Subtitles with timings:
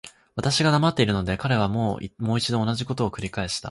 [0.33, 3.59] 私が黙っているので、彼はもう一度同じことを繰返した。